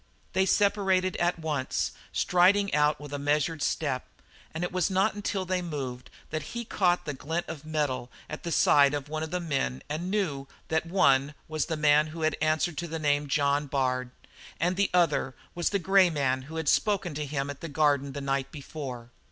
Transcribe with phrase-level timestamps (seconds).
[0.33, 4.07] They separated at once, striding out with a measured step,
[4.51, 8.41] and it was not until they moved that he caught the glint of metal at
[8.41, 12.35] the side of one of them and knew that one was the man who had
[12.41, 14.09] answered to the name of John Bard
[14.59, 18.13] and the other was the grey man who had spoken to him at the Garden
[18.13, 19.11] the night before.